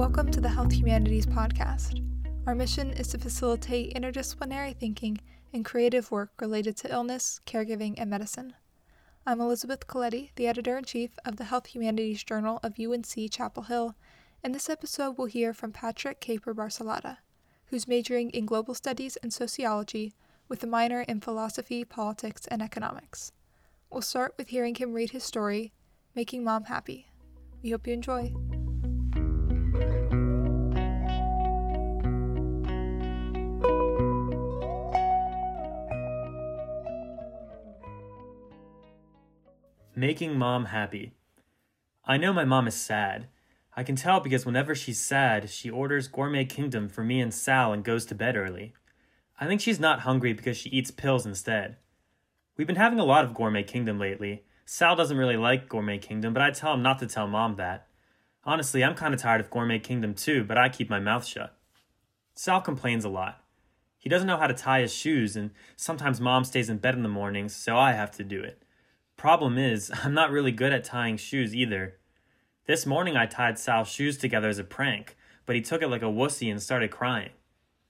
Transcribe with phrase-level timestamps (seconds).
[0.00, 2.02] Welcome to the Health Humanities Podcast.
[2.46, 5.20] Our mission is to facilitate interdisciplinary thinking
[5.52, 8.54] and creative work related to illness, caregiving, and medicine.
[9.26, 13.64] I'm Elizabeth Coletti, the editor in chief of the Health Humanities Journal of UNC Chapel
[13.64, 13.94] Hill,
[14.42, 17.18] In this episode we'll hear from Patrick Caper Barcelata,
[17.66, 20.14] who's majoring in global studies and sociology
[20.48, 23.32] with a minor in philosophy, politics, and economics.
[23.90, 25.74] We'll start with hearing him read his story,
[26.14, 27.10] Making Mom Happy.
[27.62, 28.32] We hope you enjoy.
[40.00, 41.12] Making Mom Happy.
[42.06, 43.26] I know my mom is sad.
[43.76, 47.74] I can tell because whenever she's sad, she orders Gourmet Kingdom for me and Sal
[47.74, 48.72] and goes to bed early.
[49.38, 51.76] I think she's not hungry because she eats pills instead.
[52.56, 54.44] We've been having a lot of Gourmet Kingdom lately.
[54.64, 57.86] Sal doesn't really like Gourmet Kingdom, but I tell him not to tell mom that.
[58.42, 61.58] Honestly, I'm kind of tired of Gourmet Kingdom too, but I keep my mouth shut.
[62.34, 63.44] Sal complains a lot.
[63.98, 67.02] He doesn't know how to tie his shoes, and sometimes mom stays in bed in
[67.02, 68.62] the mornings, so I have to do it.
[69.20, 71.98] Problem is, I'm not really good at tying shoes either.
[72.66, 76.00] This morning I tied Sal's shoes together as a prank, but he took it like
[76.00, 77.28] a wussy and started crying.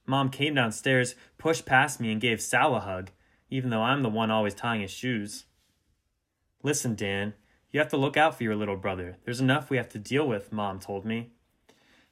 [0.05, 3.11] Mom came downstairs, pushed past me, and gave Sal a hug,
[3.49, 5.45] even though I'm the one always tying his shoes.
[6.63, 7.33] Listen, Dan,
[7.71, 9.15] you have to look out for your little brother.
[9.23, 11.31] There's enough we have to deal with, Mom told me.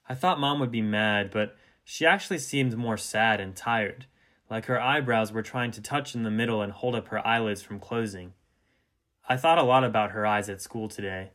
[0.07, 4.05] I thought Mom would be mad, but she actually seemed more sad and tired,
[4.49, 7.61] like her eyebrows were trying to touch in the middle and hold up her eyelids
[7.61, 8.31] from closing.
[9.31, 11.29] I thought a lot about her eyes at school today.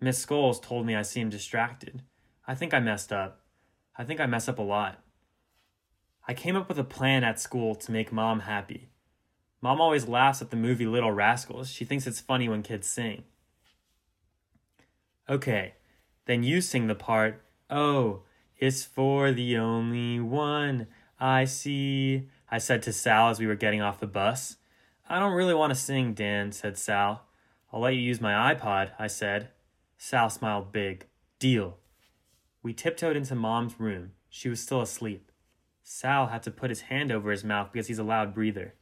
[0.00, 2.02] Miss Scholes told me I seemed distracted.
[2.46, 3.40] I think I messed up.
[3.98, 5.02] I think I mess up a lot.
[6.28, 8.90] I came up with a plan at school to make mom happy.
[9.60, 11.68] Mom always laughs at the movie Little Rascals.
[11.68, 13.24] She thinks it's funny when kids sing.
[15.28, 15.74] Okay,
[16.26, 18.22] then you sing the part, Oh,
[18.58, 20.86] it's for the only one
[21.18, 24.56] I see, I said to Sal as we were getting off the bus.
[25.08, 27.26] I don't really want to sing, Dan, said Sal.
[27.72, 29.50] I'll let you use my iPod, I said.
[29.96, 31.06] Sal smiled big.
[31.38, 31.78] Deal.
[32.62, 34.12] We tiptoed into Mom's room.
[34.28, 35.30] She was still asleep.
[35.82, 38.74] Sal had to put his hand over his mouth because he's a loud breather.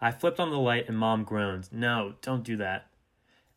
[0.00, 1.72] I flipped on the light and Mom groaned.
[1.72, 2.86] No, don't do that.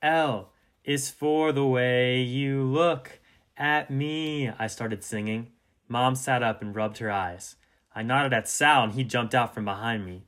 [0.02, 0.53] L
[0.84, 3.19] is for the way you look
[3.57, 5.52] at me, I started singing.
[5.88, 7.56] Mom sat up and rubbed her eyes.
[7.96, 10.28] I nodded at Sal and he jumped out from behind me.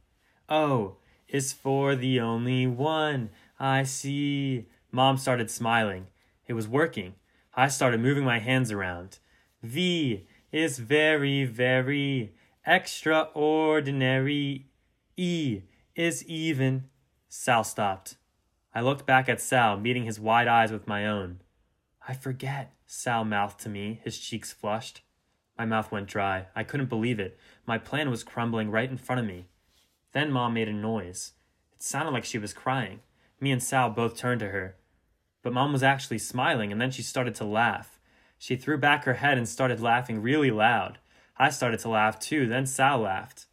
[0.49, 0.97] O
[1.27, 3.29] is for the only one
[3.59, 4.65] I see.
[4.91, 6.07] Mom started smiling.
[6.47, 7.15] It was working.
[7.53, 9.19] I started moving my hands around.
[9.61, 12.33] V is very, very
[12.65, 14.67] extraordinary.
[15.17, 15.61] E
[15.95, 16.85] is even.
[17.27, 18.15] Sal stopped.
[18.73, 21.41] I looked back at Sal, meeting his wide eyes with my own.
[22.07, 25.01] I forget, Sal mouthed to me, his cheeks flushed.
[25.57, 26.45] My mouth went dry.
[26.55, 27.37] I couldn't believe it.
[27.67, 29.47] My plan was crumbling right in front of me.
[30.13, 31.33] Then Mom made a noise.
[31.73, 33.01] It sounded like she was crying.
[33.39, 34.75] Me and Sal both turned to her.
[35.41, 37.99] But Mom was actually smiling, and then she started to laugh.
[38.37, 40.99] She threw back her head and started laughing really loud.
[41.37, 43.45] I started to laugh too, then Sal laughed.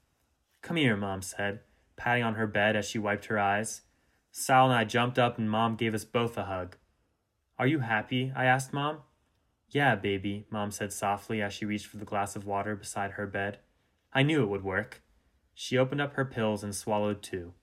[0.63, 1.61] Come here, Mom said,
[1.97, 3.83] patting on her bed as she wiped her eyes.
[4.33, 6.77] Sal and I jumped up, and Mom gave us both a hug.
[7.59, 8.33] Are you happy?
[8.35, 8.99] I asked Mom.
[9.69, 13.27] Yeah, baby, Mom said softly as she reached for the glass of water beside her
[13.27, 13.59] bed.
[14.13, 15.03] I knew it would work.
[15.55, 17.55] She opened up her pills and swallowed two.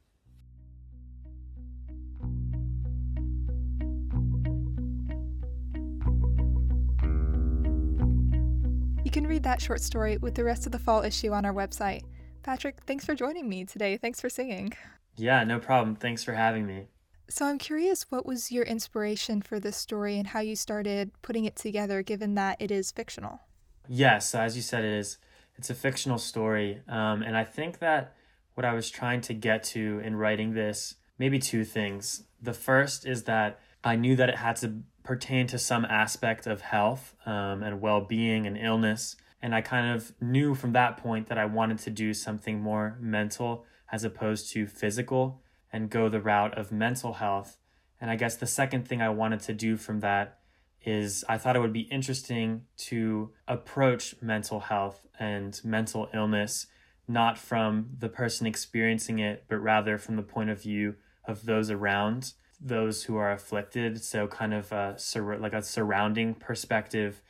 [9.14, 12.02] Can read that short story with the rest of the fall issue on our website.
[12.42, 13.96] Patrick, thanks for joining me today.
[13.96, 14.74] Thanks for singing.
[15.16, 15.96] Yeah, no problem.
[15.96, 16.88] Thanks for having me.
[17.30, 21.46] So, I'm curious what was your inspiration for this story and how you started putting
[21.46, 23.40] it together, given that it is fictional?
[23.88, 25.20] Yes, So as you said, it is.
[25.58, 26.82] It's a fictional story.
[26.90, 28.16] Um, and I think that
[28.56, 32.24] what I was trying to get to in writing this, maybe two things.
[32.42, 36.62] The first is that I knew that it had to pertain to some aspect of
[36.62, 39.16] health um, and well being and illness.
[39.42, 42.98] And I kind of knew from that point that I wanted to do something more
[43.00, 45.42] mental as opposed to physical
[45.72, 47.58] and go the route of mental health.
[48.00, 50.40] And I guess the second thing I wanted to do from that
[50.86, 56.68] is I thought it would be interesting to approach mental health and mental illness
[57.08, 60.96] not from the person experiencing it, but rather from the point of view
[61.26, 62.34] of those around
[62.64, 64.04] those who are afflicted.
[64.04, 67.22] So kind of a sur- like a surrounding perspective.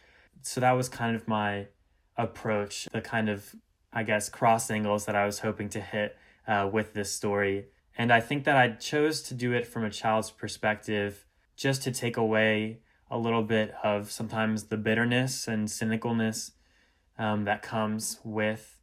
[0.41, 1.67] So that was kind of my
[2.17, 3.55] approach, the kind of
[3.91, 7.67] I guess cross angles that I was hoping to hit uh, with this story.
[7.97, 11.25] And I think that I chose to do it from a child's perspective
[11.55, 16.51] just to take away a little bit of sometimes the bitterness and cynicalness
[17.19, 18.79] um, that comes with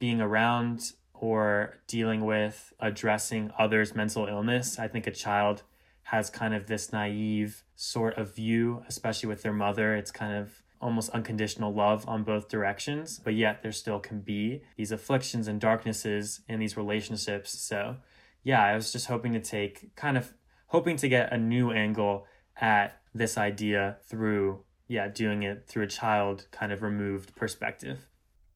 [0.00, 4.80] being around or dealing with addressing others' mental illness.
[4.80, 5.62] I think a child
[6.04, 9.94] has kind of this naive sort of view, especially with their mother.
[9.94, 14.62] It's kind of almost unconditional love on both directions, but yet there still can be
[14.76, 17.58] these afflictions and darknesses in these relationships.
[17.58, 17.96] So,
[18.42, 20.34] yeah, I was just hoping to take kind of
[20.66, 22.26] hoping to get a new angle
[22.60, 28.08] at this idea through, yeah, doing it through a child kind of removed perspective.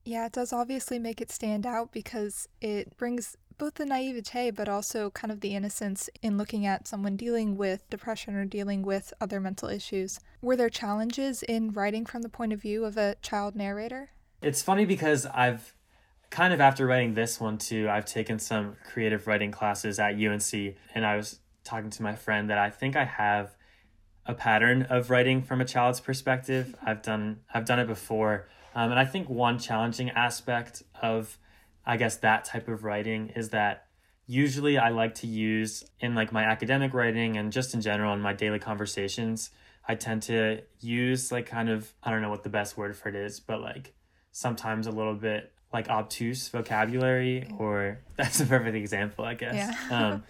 [0.05, 4.69] Yeah, it does obviously make it stand out because it brings both the naivete but
[4.69, 9.13] also kind of the innocence in looking at someone dealing with depression or dealing with
[9.21, 10.21] other mental issues.
[10.43, 14.11] Were there challenges in writing from the point of view of a child narrator?
[14.43, 15.75] It's funny because I've
[16.31, 20.53] kind of after writing this one too, I've taken some creative writing classes at UNC
[20.95, 23.57] and I was talking to my friend that I think I have
[24.27, 26.75] a pattern of writing from a child's perspective.
[26.85, 28.49] I've done I've done it before.
[28.75, 31.39] Um, and I think one challenging aspect of
[31.87, 33.87] I guess that type of writing is that
[34.27, 38.21] usually I like to use in like my academic writing and just in general in
[38.21, 39.51] my daily conversations,
[39.87, 43.09] I tend to use like kind of I don't know what the best word for
[43.09, 43.95] it is, but like
[44.33, 49.55] sometimes a little bit like obtuse vocabulary or that's a perfect example, I guess.
[49.55, 50.09] Yeah.
[50.11, 50.25] um,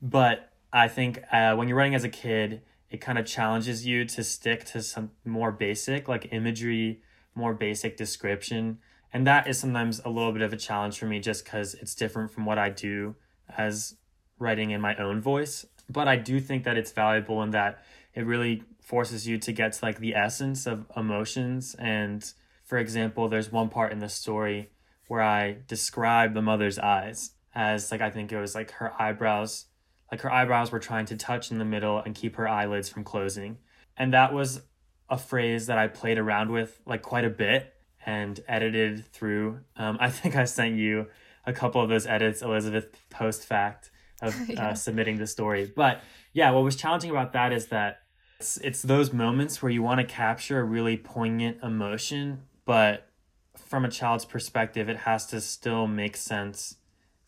[0.00, 4.06] but I think uh, when you're writing as a kid, it kind of challenges you
[4.06, 7.02] to stick to some more basic like imagery,
[7.34, 8.78] more basic description
[9.12, 11.94] and that is sometimes a little bit of a challenge for me just because it's
[11.94, 13.14] different from what I do
[13.56, 13.96] as
[14.38, 15.66] writing in my own voice.
[15.88, 19.72] But I do think that it's valuable in that it really forces you to get
[19.74, 21.76] to like the essence of emotions.
[21.78, 22.24] And
[22.64, 24.70] for example, there's one part in the story
[25.08, 29.66] where I describe the mother's eyes as like I think it was like her eyebrows,
[30.10, 33.04] like her eyebrows were trying to touch in the middle and keep her eyelids from
[33.04, 33.58] closing.
[33.96, 34.62] And that was
[35.10, 37.71] a phrase that I played around with like quite a bit
[38.04, 39.60] and edited through.
[39.76, 41.06] Um, I think I sent you
[41.44, 43.90] a couple of those edits, Elizabeth, post fact
[44.20, 44.68] of uh, yeah.
[44.68, 45.70] uh, submitting the story.
[45.74, 46.02] But
[46.32, 48.02] yeah, what was challenging about that is that
[48.38, 53.08] it's, it's those moments where you want to capture a really poignant emotion, but
[53.56, 56.76] from a child's perspective, it has to still make sense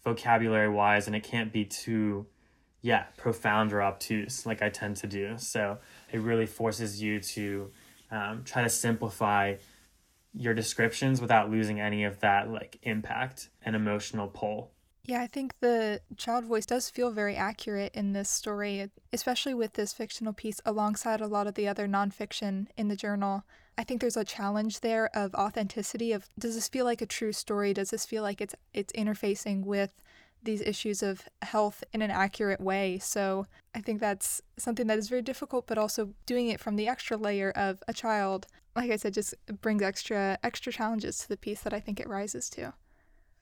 [0.02, 2.26] vocabulary wise, and it can't be too,
[2.82, 5.38] yeah, profound or obtuse like I tend to do.
[5.38, 5.78] So
[6.12, 7.70] it really forces you to
[8.10, 9.54] um, try to simplify
[10.34, 14.70] your descriptions without losing any of that like impact and emotional pull.
[15.04, 19.74] Yeah, I think the child voice does feel very accurate in this story, especially with
[19.74, 23.44] this fictional piece alongside a lot of the other nonfiction in the journal.
[23.76, 27.32] I think there's a challenge there of authenticity of does this feel like a true
[27.32, 27.74] story?
[27.74, 29.92] Does this feel like it's it's interfacing with
[30.44, 32.98] these issues of health in an accurate way.
[32.98, 36.88] So I think that's something that is very difficult, but also doing it from the
[36.88, 41.36] extra layer of a child, like I said, just brings extra extra challenges to the
[41.36, 42.74] piece that I think it rises to.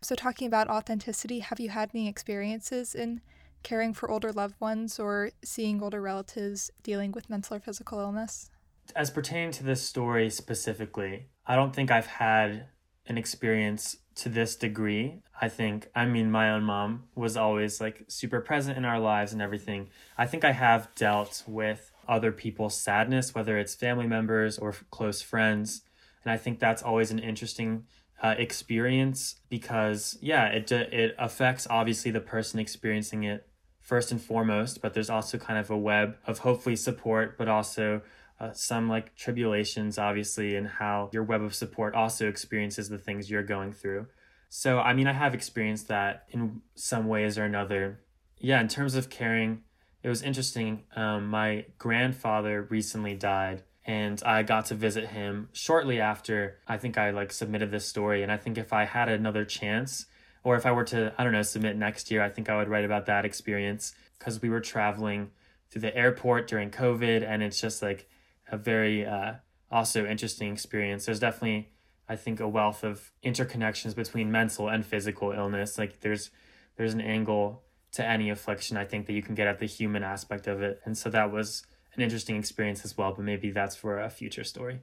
[0.02, 3.20] So talking about authenticity, have you had any experiences in
[3.62, 8.50] caring for older loved ones or seeing older relatives dealing with mental or physical illness?
[8.96, 12.67] As pertaining to this story specifically, I don't think I've had
[13.06, 15.23] an experience to this degree.
[15.40, 19.32] I think, I mean, my own mom was always like super present in our lives
[19.32, 19.88] and everything.
[20.19, 25.23] I think I have dealt with other people's sadness, whether it's family members or close
[25.23, 25.82] friends.
[26.25, 27.85] And I think that's always an interesting
[28.23, 33.49] uh, experience because, yeah, it, it affects obviously the person experiencing it
[33.81, 38.01] first and foremost, but there's also kind of a web of hopefully support, but also
[38.39, 43.31] uh, some like tribulations, obviously, and how your web of support also experiences the things
[43.31, 44.06] you're going through.
[44.49, 48.01] So, I mean, I have experienced that in some ways or another.
[48.39, 49.63] Yeah, in terms of caring,
[50.03, 50.82] it was interesting.
[50.97, 56.99] Um, my grandfather recently died, and I got to visit him shortly after I think
[56.99, 58.23] I like submitted this story.
[58.23, 60.06] And I think if I had another chance,
[60.44, 62.69] or if I were to, I don't know, submit next year, I think I would
[62.69, 65.31] write about that experience because we were traveling
[65.71, 68.09] through the airport during COVID, and it's just like
[68.51, 69.35] a very uh,
[69.71, 71.06] also interesting experience.
[71.06, 71.71] There's definitely,
[72.09, 75.79] I think, a wealth of interconnections between mental and physical illness.
[75.79, 76.31] Like there's
[76.77, 80.03] there's an angle to any affliction I think that you can get at the human
[80.03, 83.13] aspect of it, and so that was an interesting experience as well.
[83.15, 84.81] But maybe that's for a future story.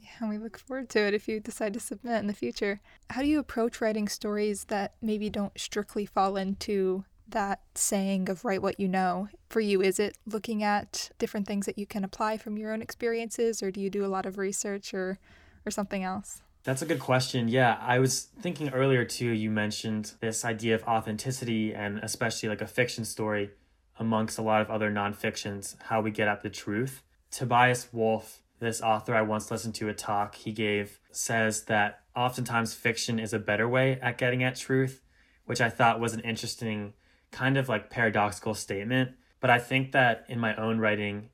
[0.00, 2.80] Yeah, we look forward to it if you decide to submit in the future.
[3.10, 8.44] How do you approach writing stories that maybe don't strictly fall into that saying of
[8.44, 12.04] write what you know for you is it looking at different things that you can
[12.04, 15.18] apply from your own experiences or do you do a lot of research or
[15.64, 20.12] or something else that's a good question yeah i was thinking earlier too you mentioned
[20.20, 23.50] this idea of authenticity and especially like a fiction story
[23.98, 28.80] amongst a lot of other nonfictions how we get at the truth Tobias Wolff, this
[28.80, 33.38] author I once listened to a talk he gave, says that oftentimes fiction is a
[33.38, 35.02] better way at getting at truth,
[35.44, 36.94] which I thought was an interesting
[37.30, 39.12] kind of like paradoxical statement.
[39.40, 41.28] But I think that in my own writing,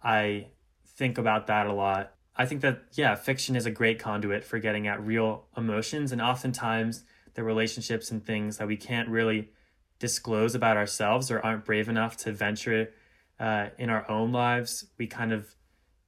[0.00, 0.48] I
[0.86, 2.12] think about that a lot.
[2.38, 6.12] I think that, yeah, fiction is a great conduit for getting at real emotions.
[6.12, 7.04] And oftentimes,
[7.34, 9.50] the relationships and things that we can't really
[9.98, 12.90] disclose about ourselves or aren't brave enough to venture
[13.40, 15.56] uh, in our own lives, we kind of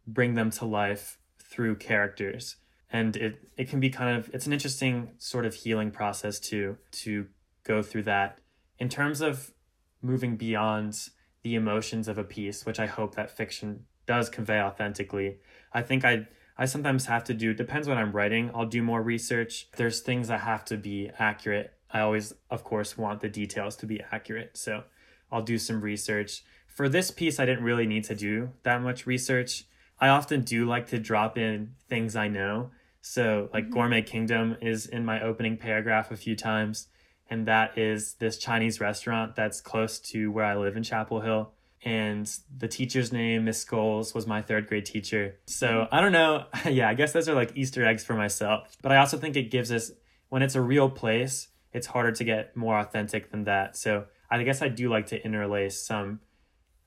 [0.07, 2.57] bring them to life through characters.
[2.93, 6.77] And it, it can be kind of, it's an interesting sort of healing process to,
[6.93, 7.27] to
[7.65, 8.39] go through that.
[8.79, 9.53] In terms of
[10.01, 11.09] moving beyond
[11.43, 15.39] the emotions of a piece, which I hope that fiction does convey authentically.
[15.73, 16.27] I think I
[16.59, 18.51] I sometimes have to do depends when I'm writing.
[18.53, 19.69] I'll do more research.
[19.77, 21.75] There's things that have to be accurate.
[21.93, 24.57] I always of course want the details to be accurate.
[24.57, 24.83] So
[25.31, 26.43] I'll do some research.
[26.67, 29.67] For this piece I didn't really need to do that much research.
[30.01, 32.73] I often do like to drop in things I know.
[33.03, 33.75] So like mm-hmm.
[33.75, 36.89] Gourmet Kingdom is in my opening paragraph a few times
[37.31, 41.53] and that is this Chinese restaurant that's close to where I live in Chapel Hill.
[41.83, 45.37] And the teacher's name, Miss Scholes, was my third grade teacher.
[45.47, 45.95] So mm-hmm.
[45.95, 46.45] I don't know.
[46.71, 48.77] yeah, I guess those are like Easter eggs for myself.
[48.83, 49.91] But I also think it gives us,
[50.29, 53.77] when it's a real place, it's harder to get more authentic than that.
[53.77, 56.21] So I guess I do like to interlace some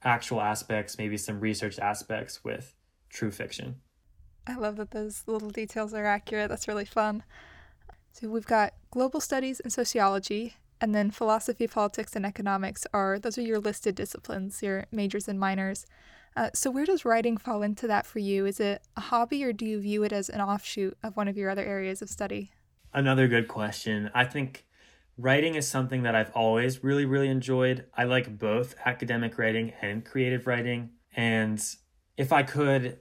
[0.03, 2.75] actual aspects, maybe some research aspects with
[3.09, 3.77] true fiction.
[4.45, 6.49] I love that those little details are accurate.
[6.49, 7.23] That's really fun.
[8.11, 13.37] So we've got global studies and sociology, and then philosophy, politics, and economics are those
[13.37, 15.85] are your listed disciplines, your majors and minors.
[16.35, 18.45] Uh, so where does writing fall into that for you?
[18.45, 21.37] Is it a hobby, or do you view it as an offshoot of one of
[21.37, 22.51] your other areas of study?
[22.93, 24.11] Another good question.
[24.13, 24.65] I think
[25.17, 27.85] writing is something that I've always really, really enjoyed.
[27.95, 30.89] I like both academic writing and creative writing.
[31.15, 31.63] And
[32.17, 32.99] if I could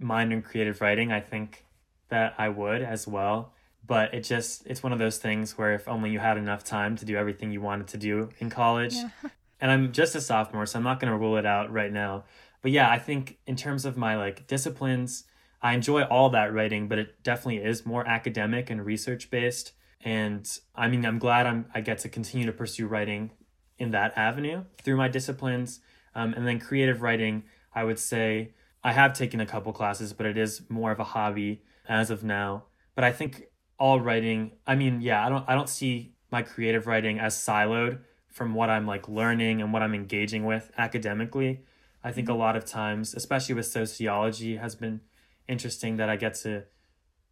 [0.00, 1.66] minor in creative writing, I think
[2.08, 5.88] that I would as well but it just it's one of those things where if
[5.88, 8.94] only you had enough time to do everything you wanted to do in college.
[8.94, 9.10] Yeah.
[9.62, 12.24] and i'm just a sophomore so i'm not going to rule it out right now.
[12.60, 15.24] But yeah i think in terms of my like disciplines
[15.62, 19.72] i enjoy all that writing but it definitely is more academic and research based
[20.04, 23.30] and i mean i'm glad i'm i get to continue to pursue writing
[23.78, 25.80] in that avenue through my disciplines.
[26.14, 28.52] Um, and then creative writing i would say
[28.84, 32.22] i have taken a couple classes but it is more of a hobby as of
[32.22, 32.64] now.
[32.94, 33.46] But i think
[33.78, 37.98] all writing i mean yeah i don't i don't see my creative writing as siloed
[38.28, 41.60] from what i'm like learning and what i'm engaging with academically.
[42.04, 42.40] I think a mm-hmm.
[42.40, 45.00] lot of times especially with sociology has been
[45.48, 46.64] interesting that i get to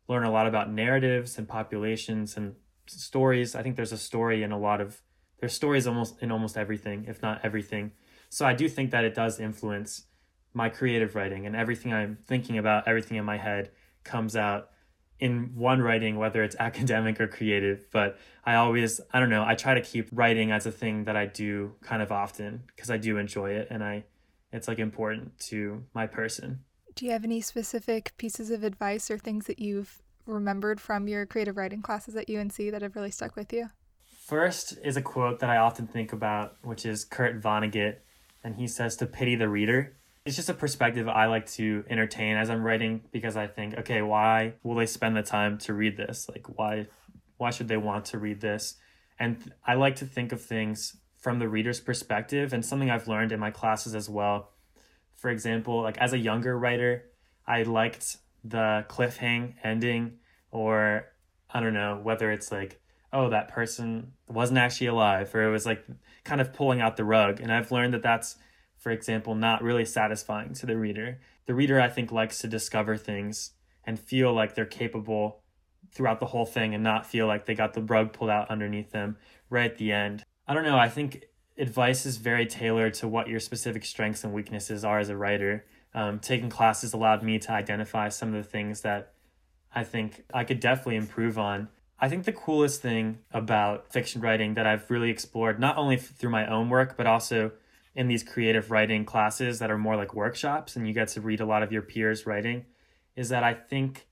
[0.08, 2.56] learn a lot about narratives and populations and
[2.86, 3.54] stories.
[3.54, 5.00] I think there's a story in a lot of
[5.38, 7.92] there's stories almost in almost everything if not everything.
[8.28, 10.04] So i do think that it does influence
[10.52, 13.70] my creative writing and everything i'm thinking about everything in my head
[14.04, 14.70] comes out
[15.20, 17.86] in one writing, whether it's academic or creative.
[17.90, 21.16] But I always, I don't know, I try to keep writing as a thing that
[21.16, 24.04] I do kind of often because I do enjoy it and I,
[24.52, 26.60] it's like important to my person.
[26.94, 31.26] Do you have any specific pieces of advice or things that you've remembered from your
[31.26, 33.68] creative writing classes at UNC that have really stuck with you?
[34.04, 37.96] First is a quote that I often think about, which is Kurt Vonnegut,
[38.42, 42.36] and he says to pity the reader it's just a perspective I like to entertain
[42.36, 45.96] as I'm writing because I think, okay, why will they spend the time to read
[45.96, 46.28] this?
[46.28, 46.88] Like why
[47.38, 48.76] why should they want to read this?
[49.18, 53.32] And I like to think of things from the reader's perspective and something I've learned
[53.32, 54.50] in my classes as well.
[55.16, 57.04] For example, like as a younger writer,
[57.46, 60.18] I liked the cliffhang ending
[60.50, 61.06] or
[61.48, 62.80] I don't know, whether it's like,
[63.12, 65.84] oh, that person wasn't actually alive or it was like
[66.24, 67.40] kind of pulling out the rug.
[67.40, 68.36] And I've learned that that's
[68.80, 71.20] for example, not really satisfying to the reader.
[71.46, 73.52] The reader, I think, likes to discover things
[73.84, 75.42] and feel like they're capable
[75.92, 78.90] throughout the whole thing and not feel like they got the rug pulled out underneath
[78.90, 79.16] them
[79.50, 80.24] right at the end.
[80.48, 80.78] I don't know.
[80.78, 81.26] I think
[81.58, 85.66] advice is very tailored to what your specific strengths and weaknesses are as a writer.
[85.92, 89.12] Um, taking classes allowed me to identify some of the things that
[89.74, 91.68] I think I could definitely improve on.
[91.98, 96.30] I think the coolest thing about fiction writing that I've really explored, not only through
[96.30, 97.52] my own work, but also
[97.94, 101.40] in these creative writing classes that are more like workshops and you get to read
[101.40, 102.64] a lot of your peers writing
[103.16, 104.06] is that I think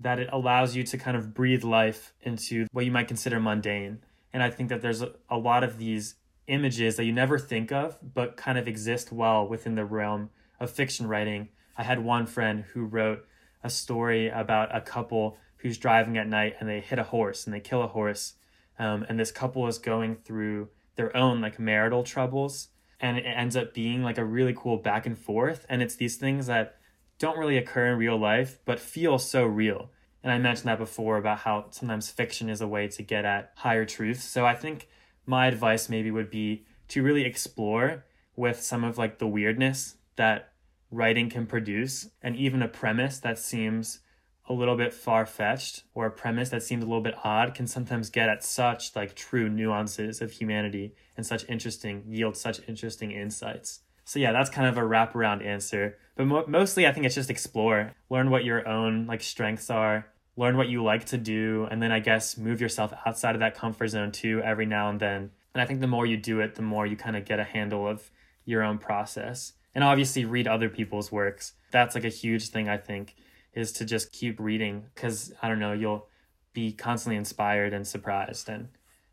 [0.00, 3.98] that it allows you to kind of breathe life into what you might consider mundane.
[4.32, 6.14] And I think that there's a, a lot of these
[6.46, 10.70] images that you never think of, but kind of exist well within the realm of
[10.70, 11.48] fiction writing.
[11.76, 13.26] I had one friend who wrote
[13.62, 17.52] a story about a couple who's driving at night and they hit a horse and
[17.52, 18.34] they kill a horse.
[18.78, 22.68] Um, and this couple is going through their own like marital troubles
[23.00, 26.16] and it ends up being like a really cool back and forth and it's these
[26.16, 26.78] things that
[27.18, 29.90] don't really occur in real life, but feel so real.
[30.22, 33.52] And I mentioned that before about how sometimes fiction is a way to get at
[33.56, 34.24] higher truths.
[34.24, 34.88] So I think
[35.26, 38.04] my advice maybe would be to really explore
[38.36, 40.52] with some of like the weirdness that
[40.90, 44.00] writing can produce and even a premise that seems
[44.48, 47.66] a little bit far fetched or a premise that seems a little bit odd can
[47.66, 53.12] sometimes get at such like true nuances of humanity and such interesting yield such interesting
[53.12, 53.80] insights.
[54.04, 55.98] So yeah, that's kind of a wraparound answer.
[56.16, 60.06] But mo- mostly, I think it's just explore, learn what your own like strengths are,
[60.34, 63.54] learn what you like to do, and then I guess move yourself outside of that
[63.54, 65.30] comfort zone too every now and then.
[65.52, 67.44] And I think the more you do it, the more you kind of get a
[67.44, 68.10] handle of
[68.46, 69.52] your own process.
[69.74, 71.52] And obviously, read other people's works.
[71.70, 73.14] That's like a huge thing I think
[73.58, 76.06] is to just keep reading because I don't know, you'll
[76.52, 78.48] be constantly inspired and surprised.
[78.48, 78.68] And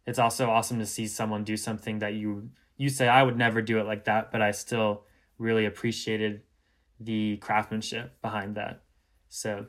[0.06, 3.62] it's also awesome to see someone do something that you you say I would never
[3.62, 5.04] do it like that, but I still
[5.40, 6.42] really appreciated
[7.00, 8.84] the craftsmanship behind that.
[9.30, 9.66] So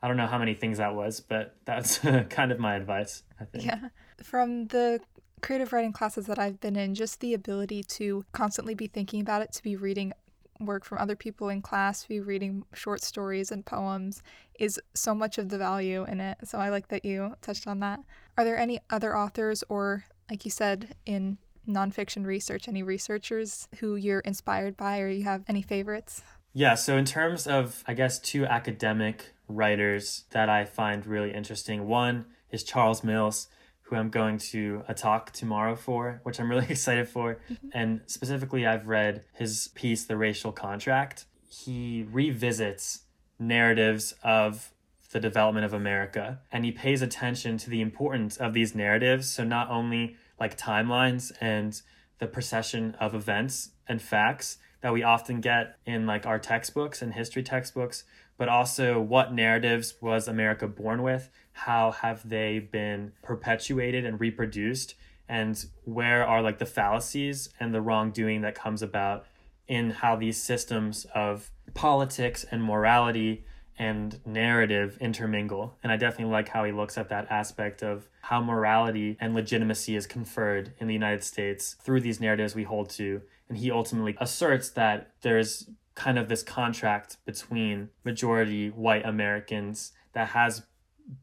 [0.00, 1.98] I don't know how many things that was, but that's
[2.30, 3.64] kind of my advice, I think.
[3.64, 3.88] Yeah.
[4.22, 5.00] From the
[5.42, 9.42] creative writing classes that I've been in, just the ability to constantly be thinking about
[9.42, 10.12] it, to be reading
[10.60, 14.22] work from other people in class, be reading short stories and poems
[14.58, 16.38] is so much of the value in it.
[16.44, 18.00] So I like that you touched on that.
[18.38, 23.96] Are there any other authors or, like you said, in nonfiction research, any researchers who
[23.96, 26.22] you're inspired by or you have any favorites?
[26.52, 31.86] Yeah, so in terms of, I guess, two academic writers that I find really interesting,
[31.86, 33.48] one is Charles Mills
[33.86, 37.38] who I'm going to a talk tomorrow for, which I'm really excited for.
[37.50, 37.68] Mm-hmm.
[37.72, 41.26] And specifically, I've read his piece, The Racial Contract.
[41.48, 43.02] He revisits
[43.38, 44.72] narratives of
[45.12, 49.30] the development of America and he pays attention to the importance of these narratives.
[49.30, 51.80] So, not only like timelines and
[52.18, 57.14] the procession of events and facts that we often get in like our textbooks and
[57.14, 58.04] history textbooks,
[58.36, 61.30] but also what narratives was America born with?
[61.56, 64.94] How have they been perpetuated and reproduced?
[65.28, 69.26] And where are like the fallacies and the wrongdoing that comes about
[69.66, 73.44] in how these systems of politics and morality
[73.78, 75.76] and narrative intermingle.
[75.82, 79.96] And I definitely like how he looks at that aspect of how morality and legitimacy
[79.96, 83.22] is conferred in the United States through these narratives we hold to.
[83.48, 90.28] And he ultimately asserts that there's kind of this contract between majority white Americans that
[90.28, 90.62] has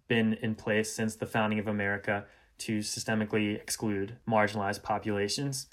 [0.07, 2.25] been in place since the founding of America
[2.59, 5.67] to systemically exclude marginalized populations.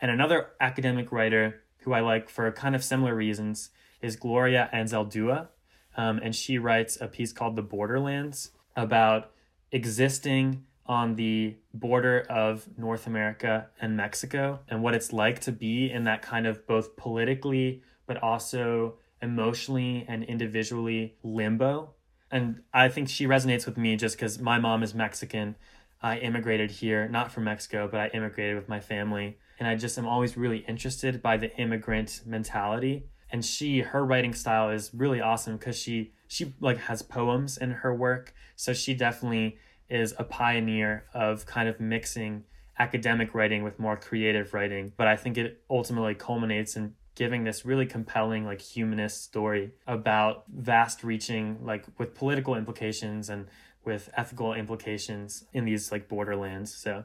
[0.00, 5.48] And another academic writer who I like for kind of similar reasons is Gloria Anzaldúa.
[5.96, 9.30] Um, and she writes a piece called The Borderlands about
[9.72, 15.90] existing on the border of North America and Mexico and what it's like to be
[15.90, 21.94] in that kind of both politically but also emotionally and individually limbo.
[22.30, 25.56] And I think she resonates with me just because my mom is Mexican.
[26.02, 29.38] I immigrated here, not from Mexico, but I immigrated with my family.
[29.58, 33.06] And I just am always really interested by the immigrant mentality.
[33.30, 37.70] And she, her writing style is really awesome because she, she like has poems in
[37.70, 38.34] her work.
[38.56, 39.58] So she definitely
[39.88, 42.44] is a pioneer of kind of mixing
[42.78, 44.92] academic writing with more creative writing.
[44.96, 50.44] But I think it ultimately culminates in giving this really compelling like humanist story about
[50.54, 53.46] vast reaching like with political implications and
[53.84, 56.72] with ethical implications in these like borderlands.
[56.72, 57.04] So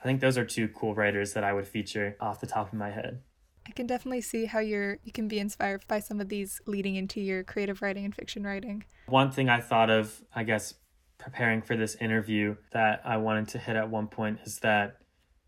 [0.00, 2.78] i think those are two cool writers that i would feature off the top of
[2.78, 3.22] my head.
[3.66, 6.96] I can definitely see how you're you can be inspired by some of these leading
[6.96, 8.84] into your creative writing and fiction writing.
[9.06, 10.74] One thing i thought of i guess
[11.18, 14.96] preparing for this interview that i wanted to hit at one point is that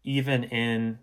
[0.05, 1.01] even in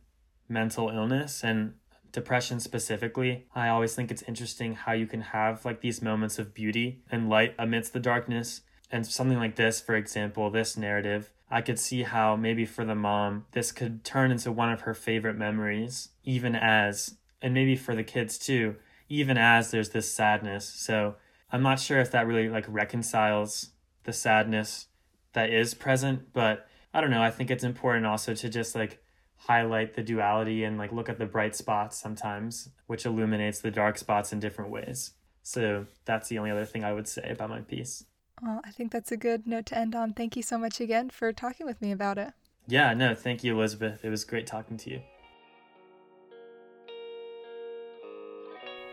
[0.48, 1.74] mental illness and
[2.12, 6.54] depression specifically, I always think it's interesting how you can have like these moments of
[6.54, 8.62] beauty and light amidst the darkness.
[8.92, 12.96] And something like this, for example, this narrative, I could see how maybe for the
[12.96, 17.96] mom, this could turn into one of her favorite memories, even as, and maybe for
[17.96, 18.76] the kids too,
[19.08, 20.66] even as there's this sadness.
[20.66, 21.16] So
[21.52, 23.72] I'm not sure if that really like reconciles
[24.04, 24.88] the sadness
[25.34, 27.24] that is present, but I don't know.
[27.24, 29.02] I think it's important also to just like
[29.48, 33.98] highlight the duality and like look at the bright spots sometimes, which illuminates the dark
[33.98, 35.12] spots in different ways.
[35.44, 38.06] So that's the only other thing I would say about my piece.
[38.42, 40.14] Well, I think that's a good note to end on.
[40.14, 42.34] Thank you so much again for talking with me about it.
[42.68, 44.06] Yeah, no, thank you, Elizabeth.
[44.06, 45.02] It was great talking to you.